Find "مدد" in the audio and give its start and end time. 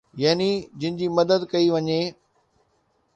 1.17-1.45